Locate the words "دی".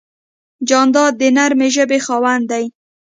2.51-2.65